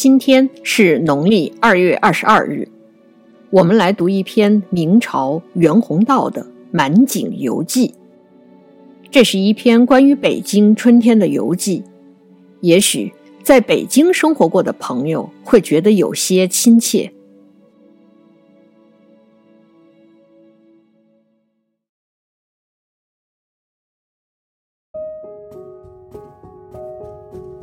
[0.00, 2.66] 今天是农历二月二十二日，
[3.50, 7.88] 我们来读一篇明朝袁宏道的《满景游记》。
[9.10, 11.84] 这是一篇关于北京春天的游记，
[12.62, 17.12] 也许在北京生活过的朋友会觉得有些亲切。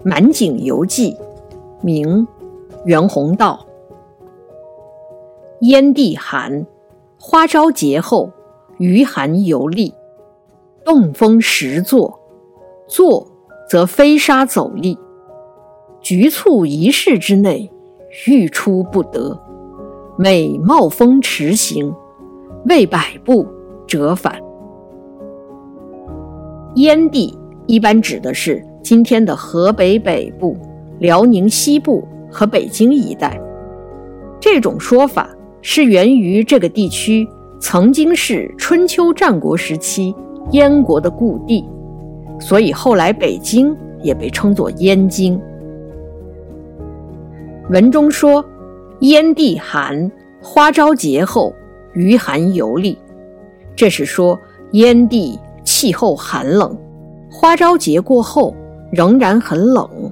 [0.09, 1.13] 《满景游记》，
[1.81, 2.27] 明。
[2.85, 3.65] 袁宏道：
[5.61, 6.65] 燕地寒，
[7.19, 8.31] 花朝节后，
[8.77, 9.93] 余寒犹立。
[10.85, 12.17] 洞风时作，
[12.87, 13.27] 作
[13.69, 14.97] 则飞沙走砾。
[15.99, 17.69] 局促一室之内，
[18.27, 19.37] 欲出不得。
[20.17, 21.93] 每冒风驰行，
[22.65, 23.45] 未百步
[23.85, 24.41] 折返。
[26.75, 30.55] 燕地一般指的是今天的河北北部、
[30.99, 32.07] 辽宁西部。
[32.29, 33.39] 和北京一带，
[34.37, 35.29] 这种说法
[35.61, 37.25] 是源于这个地区
[37.57, 40.13] 曾经是春秋战国时期
[40.51, 41.65] 燕国的故地，
[42.37, 43.73] 所以后来北京
[44.03, 45.39] 也被称作燕京。
[47.69, 48.43] 文中说
[48.99, 50.11] ：“燕地寒，
[50.41, 51.53] 花朝节后，
[51.93, 52.97] 余寒犹立。”
[53.73, 54.37] 这是说
[54.73, 56.77] 燕地气候寒冷，
[57.31, 58.53] 花朝节过后
[58.91, 60.06] 仍然很冷。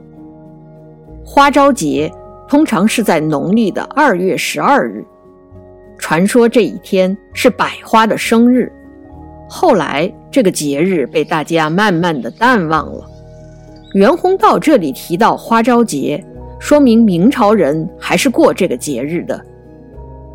[1.28, 2.09] 花朝节
[2.48, 5.04] 通常是在农历的二月十二日，
[5.98, 8.72] 传说这一天是百花的生日。
[9.50, 13.04] 后来这个节日被大家慢慢的淡忘了。
[13.95, 16.23] 袁宏道这里提到花朝节，
[16.59, 19.44] 说明明朝人还是过这个节日的。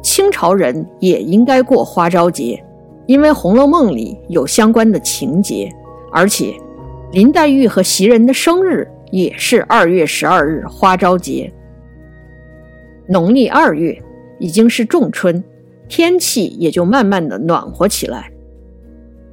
[0.02, 2.60] 清朝人也应该过花朝节，
[3.06, 5.70] 因为《红楼梦》里有相关的情节，
[6.10, 6.52] 而且
[7.12, 8.90] 林黛玉和袭人的生日。
[9.10, 11.52] 也是二月十二日花朝节。
[13.08, 14.00] 农历二月
[14.38, 15.42] 已经是仲春，
[15.88, 18.30] 天气也就慢慢的暖和起来。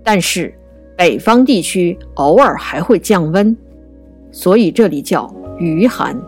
[0.04, 0.54] 但是
[0.98, 3.56] 北方地区偶尔还会降温，
[4.32, 6.20] 所以这里叫余寒。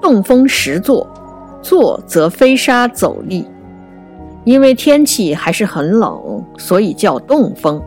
[0.00, 1.08] 冻风时作，
[1.62, 3.44] 作则飞沙走砾。
[4.44, 7.82] 因为天气还是很冷，所以叫冻风。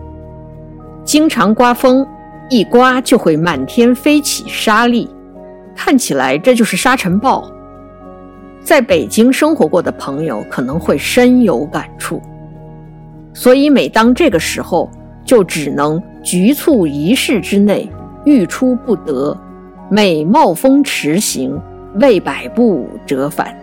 [1.05, 2.05] 经常刮风。
[2.49, 5.09] 一刮就会满天飞起沙粒，
[5.75, 7.49] 看起来这就是沙尘暴。
[8.63, 12.21] 在北京生活过的朋友可能会深有感触，
[13.33, 14.89] 所以每当这个时候，
[15.25, 17.89] 就只能局促一室之内，
[18.25, 19.37] 欲出不得，
[19.89, 21.57] 每冒风驰行，
[21.95, 23.53] 未百步折返。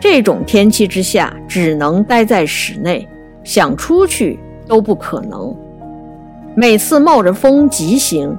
[0.00, 3.08] 这种天气之下，只能待在室内，
[3.42, 5.56] 想出去都不可能。
[6.56, 8.38] 每次冒着风疾行，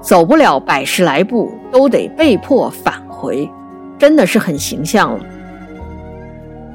[0.00, 3.48] 走不了百十来步，都得被迫返回，
[3.96, 5.24] 真的是很形象了。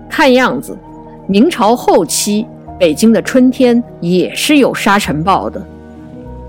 [0.09, 0.78] 看样子，
[1.28, 2.47] 明朝后期
[2.79, 5.62] 北京的春天也是有沙尘暴的，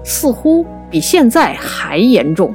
[0.04, 2.54] 似乎比现在还严重。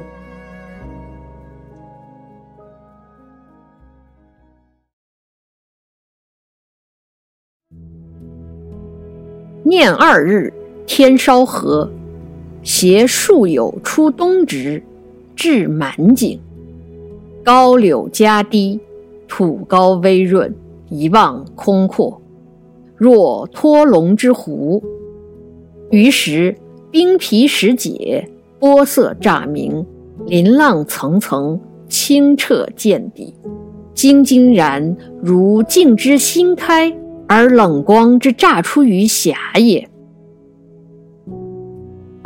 [9.62, 10.50] 念二日。
[10.86, 11.90] 天稍和，
[12.62, 14.82] 携数友出东直，
[15.34, 16.40] 至满井。
[17.44, 18.80] 高柳夹低，
[19.28, 20.54] 土高微润，
[20.88, 22.20] 一望空阔，
[22.96, 24.82] 若脱龙之湖。
[25.90, 26.56] 于时
[26.90, 29.84] 冰皮始解，波色乍明，
[30.26, 33.34] 鳞浪层层，清澈见底，
[33.92, 36.92] 晶晶然如镜之新开，
[37.28, 39.88] 而冷光之乍出于霞也。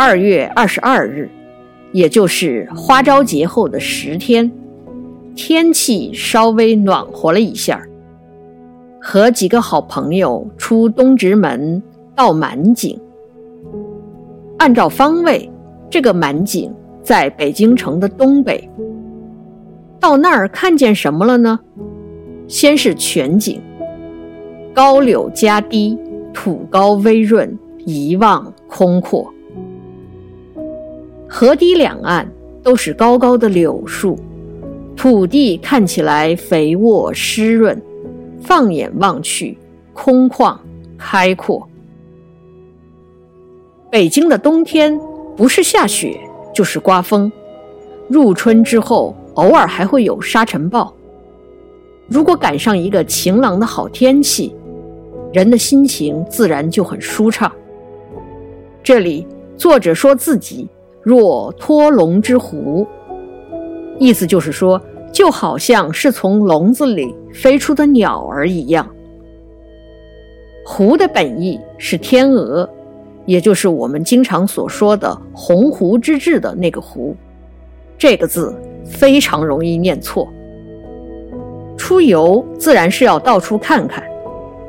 [0.03, 1.29] 二月二十二日，
[1.93, 4.51] 也就是花朝节后的十天，
[5.37, 7.83] 天气稍微暖和了一下。
[8.99, 11.83] 和几个好朋友出东直门
[12.17, 12.99] 到满景。
[14.57, 15.51] 按照方位，
[15.91, 18.71] 这个满井在北京城的东北。
[20.01, 21.61] 到那儿看见什么了呢？
[22.49, 23.61] 先是全景，
[24.73, 25.99] 高柳夹低，
[26.33, 29.31] 土高微润，一望空阔。
[31.33, 32.29] 河堤两岸
[32.61, 34.19] 都是高高的柳树，
[34.97, 37.81] 土地看起来肥沃湿润，
[38.43, 39.57] 放眼望去
[39.93, 40.59] 空旷
[40.99, 41.67] 开阔。
[43.89, 45.01] 北京的冬天
[45.37, 46.19] 不是下雪
[46.53, 47.31] 就是刮风，
[48.09, 50.93] 入春之后偶尔还会有沙尘暴。
[52.09, 54.53] 如果赶上一个晴朗的好天气，
[55.33, 57.51] 人的心情自然就很舒畅。
[58.83, 59.25] 这里
[59.57, 60.69] 作者说自己。
[61.11, 62.87] 若脱龙之湖，
[63.99, 64.81] 意思就是说，
[65.13, 68.89] 就好像是从笼子里飞出的鸟儿一样。
[70.65, 72.71] 狐的本意是天鹅，
[73.27, 77.13] 也就是我们经常所说的“鸿鹄之志”的那个“鹄”。
[77.99, 78.55] 这个字
[78.85, 80.29] 非常容易念错。
[81.77, 84.05] 出游自然是要到处看看，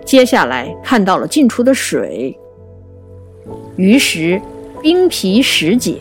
[0.04, 2.36] 接下来看到了进出的水，
[3.76, 4.42] 于是
[4.82, 6.00] 冰皮石解。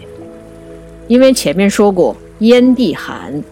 [1.11, 3.43] 因为前面说过炎帝寒，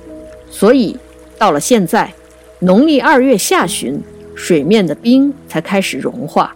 [0.48, 0.96] 所以
[1.36, 2.14] 到了现在，
[2.60, 4.00] 农历二月下旬。
[4.36, 6.54] 水面的冰才开始融化，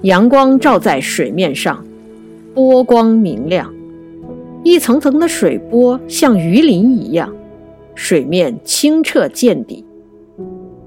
[0.00, 1.84] 阳光照在水面上，
[2.54, 3.70] 波光明亮，
[4.64, 7.30] 一层层的水波像鱼鳞一样，
[7.94, 9.84] 水面清澈见底。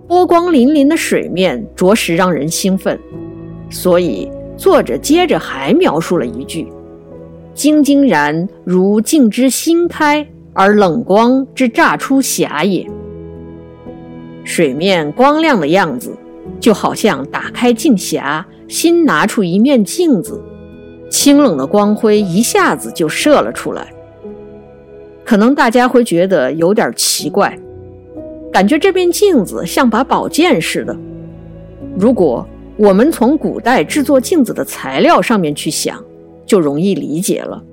[0.08, 3.00] 波光粼粼的水面着实让人兴奋，
[3.70, 4.28] 所以
[4.58, 6.66] 作者接着还描述了一句
[7.54, 12.88] ：“晶晶然如镜之新开，而冷光之乍出霞也。”
[14.44, 16.18] 水面光亮的样子，
[16.60, 20.44] 就好像打开镜匣，新拿出一面镜子，
[21.10, 23.88] 清冷的光辉一下子就射了出来。
[25.24, 27.58] 可能大家会觉得有点奇怪，
[28.52, 30.94] 感觉这面镜子像把宝剑似的。
[31.98, 32.46] 如果
[32.76, 36.04] 我们从古代制作镜子的材料上面去想，
[36.54, 37.64] 就容易理解了，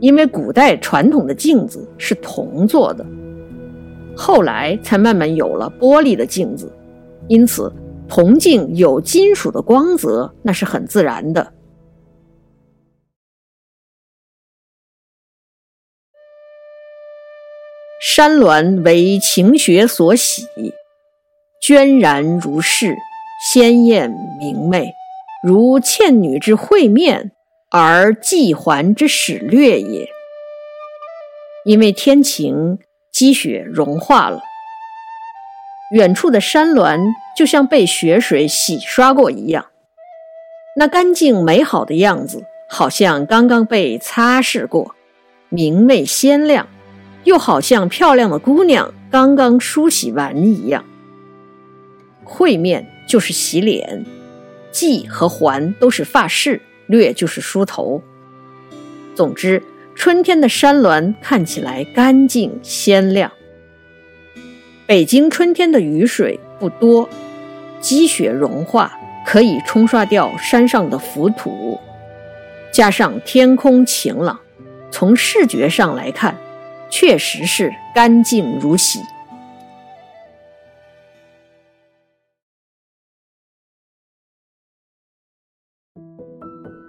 [0.00, 3.06] 因为古代传统的镜子是铜做的。
[4.16, 6.72] 后来才慢慢有了玻璃的镜子，
[7.28, 7.72] 因此
[8.08, 11.52] 铜镜有金属的光泽，那是很自然的。
[18.00, 20.44] 山峦为晴雪所洗，
[21.62, 22.96] 娟然如是，
[23.48, 24.90] 鲜艳明媚，
[25.46, 27.30] 如倩女之会面，
[27.72, 30.08] 而季环之始略也。
[31.64, 32.78] 因为天晴。
[33.12, 34.40] 积雪融化了，
[35.94, 36.98] 远处的山峦
[37.36, 39.66] 就像被雪水洗刷过一样，
[40.78, 44.94] 那干净美好的样子，好像刚刚被擦拭过，
[45.50, 46.66] 明媚鲜亮，
[47.24, 50.82] 又好像漂亮的姑娘刚刚梳洗完一样。
[52.24, 54.06] 会面就是洗脸，
[54.72, 58.00] 髻和环都是发饰，略就是梳头。
[59.16, 59.60] 总之。
[59.94, 63.30] 春天的山峦看起来干净鲜亮。
[64.86, 67.06] 北京春天的雨水不多，
[67.78, 71.78] 积雪融化可以冲刷掉山上的浮土，
[72.72, 74.40] 加上天空晴朗，
[74.90, 76.34] 从视觉上来看，
[76.88, 78.98] 确实是干净如洗。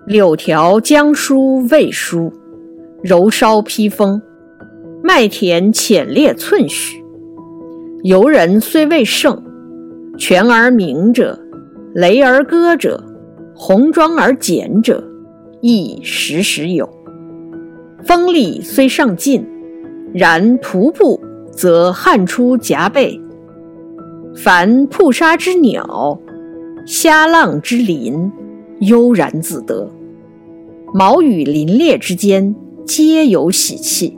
[0.06, 2.32] 柳条将疏未疏。
[3.02, 4.22] 柔烧披风，
[5.04, 7.04] 麦田浅裂寸许。
[8.04, 9.44] 游人虽未胜，
[10.18, 11.38] 泉而鸣者，
[11.94, 13.04] 雷而歌者，
[13.56, 15.04] 红妆而简者，
[15.62, 16.90] 亦时时有。
[18.06, 19.46] 风力虽尚尽，
[20.14, 21.22] 然徒步
[21.52, 23.20] 则汗出浃背。
[24.36, 26.18] 凡瀑沙之鸟，
[26.86, 28.32] 虾浪之鳞，
[28.80, 29.90] 悠然自得。
[30.94, 32.56] 毛羽林列之间。
[32.86, 34.18] 皆有喜气，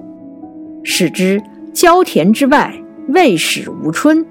[0.84, 1.40] 使之
[1.72, 2.74] 郊田之外
[3.10, 4.26] 未始无春，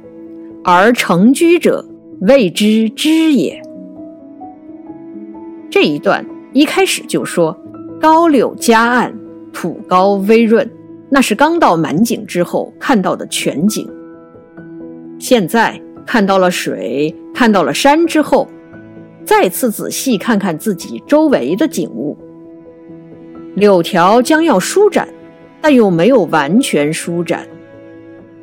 [0.65, 1.87] 而成居者
[2.21, 3.63] 谓之知也。
[5.71, 7.57] 这一段一开始就说
[8.01, 9.15] 高柳夹岸，
[9.53, 10.69] 土高微润，
[11.09, 13.89] 那是刚到满景之后看到的全景。
[15.21, 18.49] 现在看到了水，看到了山之后，
[19.25, 22.17] 再次仔细看看自己周围的景物。
[23.55, 25.09] 柳条将要舒展，
[25.61, 27.47] 但又没有完全舒展。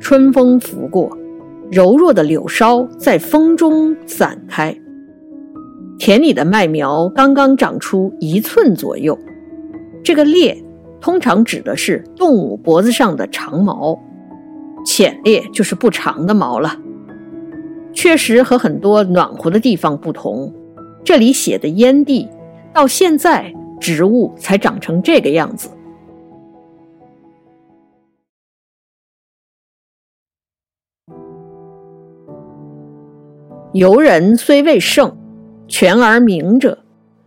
[0.00, 1.16] 春风拂过，
[1.70, 4.76] 柔弱的柳梢在风中散开。
[5.98, 9.16] 田里的麦苗刚刚长出一寸左右。
[10.02, 10.60] 这个裂
[11.00, 13.96] 通常指的是动物脖子上的长毛，
[14.84, 16.76] 浅裂就是不长的毛了。
[17.92, 20.52] 确实和很多暖和的地方不同，
[21.04, 22.28] 这里写的烟地
[22.72, 23.52] 到现在。
[23.82, 25.68] 植物才长成这个样子。
[33.72, 35.16] 游人虽未胜，
[35.66, 36.78] 泉而明者，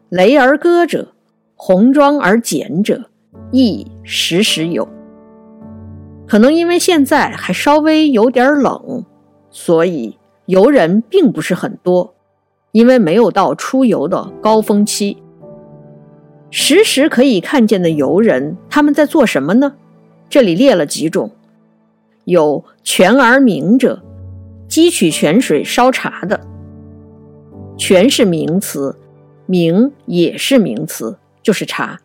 [0.08, 1.14] 雷而歌者，
[1.56, 3.10] 红妆而简者，
[3.52, 4.88] 亦时时有。
[6.26, 9.04] 可能因为现在还稍微有点冷，
[9.50, 12.15] 所以游人并不是很多，
[12.76, 15.24] 因为没有到出游的高峰期。
[16.52, 19.76] 时时可以看见的游人，他们在做什么呢？
[20.28, 21.32] 这里列了几种：
[22.26, 24.04] 有泉而名者，
[24.68, 26.42] 汲取泉水烧茶的。
[27.78, 28.98] 泉是名词，
[29.46, 32.02] 名也是名词，就是茶。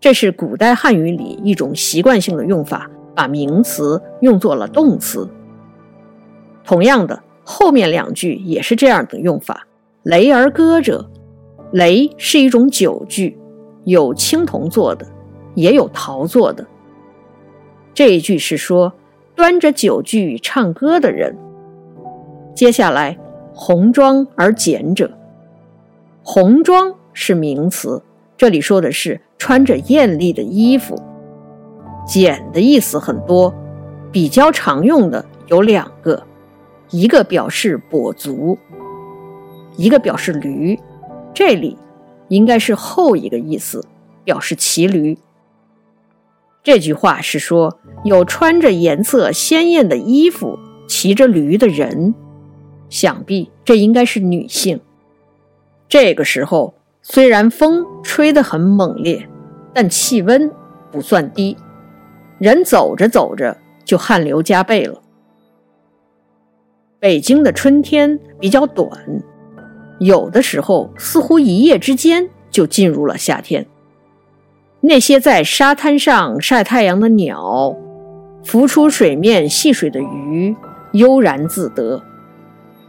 [0.00, 5.28] 这是古代汉语里一种习惯性的用法，把名词用作了动词。
[6.64, 9.66] 同样的，后面两句也是这样的用法。
[10.04, 11.10] 雷而歌者，
[11.72, 13.38] 雷是一种酒具，
[13.84, 15.06] 有青铜做的，
[15.54, 16.66] 也有陶做的。
[17.94, 18.92] 这一句是说
[19.34, 21.34] 端着酒具唱歌的人。
[22.54, 23.18] 接下来，
[23.54, 25.10] 红妆而简者，
[26.22, 28.02] 红妆是名词，
[28.36, 31.00] 这里说的是穿着艳丽的衣服。
[32.06, 33.54] 简的意思很多，
[34.12, 36.22] 比较常用的有两个，
[36.90, 38.58] 一个表示跛足。
[39.76, 40.78] 一个表示驴，
[41.32, 41.76] 这里
[42.28, 43.84] 应该是后一个意思，
[44.24, 45.18] 表示骑驴。
[46.62, 52.14] 这句话是说有穿着颜色鲜艳的衣服、骑着驴的人，
[52.88, 54.80] 想必这应该是女性。
[55.88, 59.28] 这个时候虽然风吹得很猛烈，
[59.74, 60.50] 但气温
[60.90, 61.56] 不算低，
[62.38, 65.02] 人走着走着就汗流浃背了。
[66.98, 68.90] 北京的春天比较短。
[69.98, 73.66] 有的时候，似乎一夜之间就进入了夏天。
[74.80, 77.74] 那些在沙滩上晒太阳的鸟，
[78.44, 80.54] 浮出水面戏水的鱼，
[80.92, 82.02] 悠然自得。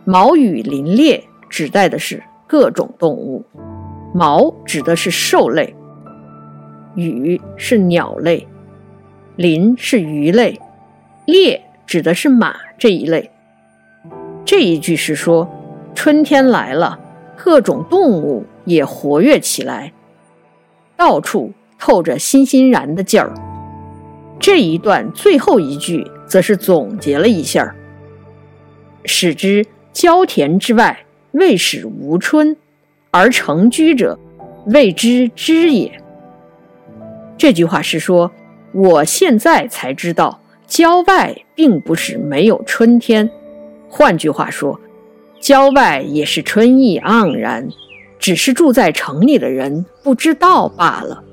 [0.04, 3.46] 毛羽林列指代的是各种动物，
[4.14, 5.74] 毛指的是兽类，
[6.96, 8.46] 羽是鸟类，
[9.36, 10.60] 鳞是鱼类，
[11.26, 13.32] 列指的是马这一类。
[14.44, 15.50] 这一句是说，
[15.96, 17.00] 春天来了。
[17.38, 19.92] 各种动物也活跃起来，
[20.96, 23.34] 到处透着欣欣然的劲儿。
[24.40, 27.76] 这一段最后一句则是总结了一下
[29.04, 32.56] ：“使之郊田之外，未始无春，
[33.12, 34.18] 而成居者，
[34.68, 36.02] 谓之知也。”
[37.38, 38.32] 这句话是说，
[38.72, 43.30] 我现在才知道郊外并不是没有春天。
[43.90, 44.80] 换句话说。
[45.46, 47.70] 郊外也是春意盎然，
[48.18, 51.24] 只是住在城里的人不知道罢了。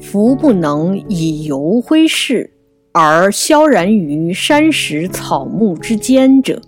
[0.00, 2.48] 夫不能以游挥世，
[2.92, 6.62] 而萧然于山石草木之间者，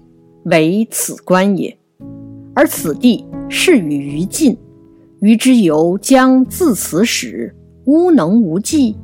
[0.46, 1.78] 为此观也。
[2.56, 4.58] 而此地是与于晋，
[5.20, 7.54] 于之游将自此始。
[7.86, 8.96] 乌能无忌，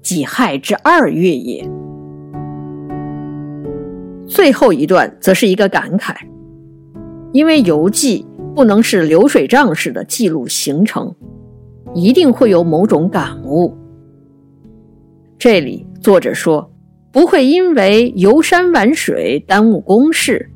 [0.00, 1.68] 己亥之二月也。
[4.26, 6.14] 最后一段则是一个感慨，
[7.32, 11.14] 因为游记不能是流水账式的记录行程，
[11.94, 13.76] 一定会有某种感悟。
[15.36, 16.70] 这里作者说，
[17.12, 20.50] 不会因为游山玩水耽误公事，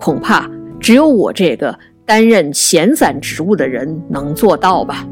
[0.00, 5.06] 恐怕只有我这个担任闲散职务的人能做到吧。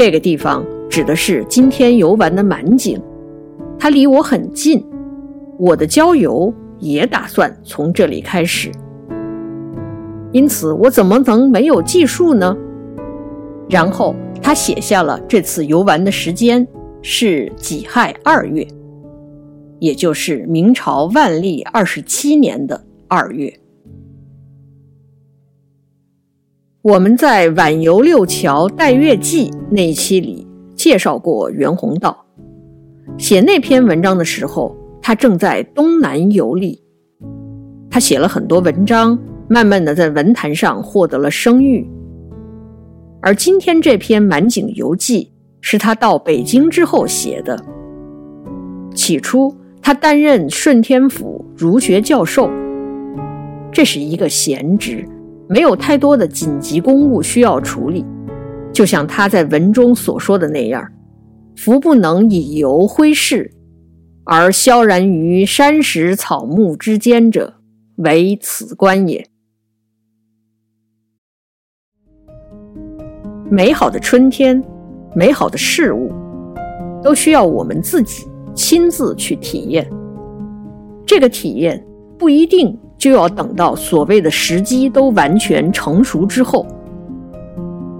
[0.00, 2.98] 这个地方指的是今天游玩的满景，
[3.78, 4.82] 它离我很近，
[5.58, 8.70] 我的郊游也打算从这里开始，
[10.32, 12.56] 因此我怎么能没有记述呢？
[13.68, 16.66] 然后他写下了这次游玩的时间
[17.02, 18.66] 是己亥二月，
[19.80, 23.59] 也就是明朝万历二十七年的二月。
[26.82, 32.24] 我们在《晚游六桥待月记》那一期里介绍过袁宏道，
[33.18, 36.82] 写那篇文章的时候，他正在东南游历。
[37.90, 41.86] 他写了很多文章，慢慢的在文坛上获得了声誉。
[43.20, 47.62] 而今天这篇满景游记是他到北京之后写的。
[48.94, 52.48] 起初，他担任顺天府儒学教授，
[53.70, 55.06] 这是一个闲职。
[55.52, 58.06] 没有太多的紧急公务需要处理，
[58.72, 60.88] 就像他在文中所说的那样
[61.58, 63.52] ：“夫不能以游挥世，
[64.22, 67.54] 而萧然于山石草木之间者，
[67.96, 69.26] 为此观也。”
[73.50, 74.62] 美好的春天，
[75.16, 76.12] 美好的事物，
[77.02, 79.90] 都需要我们自己亲自去体验。
[81.04, 81.84] 这个体验
[82.16, 82.78] 不一定。
[83.00, 86.66] 就要等到所谓的时机都完全成熟之后。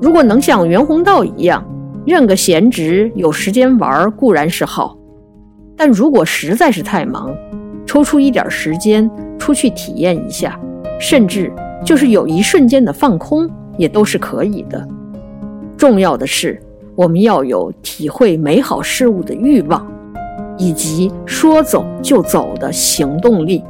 [0.01, 1.65] 如果能像袁宏道一样，
[2.07, 4.97] 任个闲职有时间玩固然是好，
[5.75, 7.35] 但如果实在是太忙，
[7.87, 10.61] 抽出一点时间出去体验一下，
[11.01, 11.51] 甚至
[11.83, 14.87] 就是有一瞬间的放空也都是可以的。
[15.79, 16.61] 重要的是，
[16.95, 19.91] 我们要有体会美好事物的欲望，
[20.59, 23.65] 以及说走就走的行动力。